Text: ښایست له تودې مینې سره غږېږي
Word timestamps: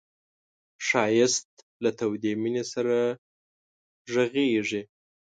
ښایست 0.87 1.49
له 1.83 1.89
تودې 1.99 2.31
مینې 2.41 2.63
سره 2.73 2.97
غږېږي 4.11 4.81